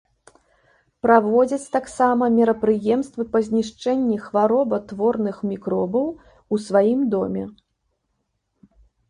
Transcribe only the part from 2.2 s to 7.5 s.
мерапрыемствы па знішчэнні хваробатворных мікробаў у сваім доме.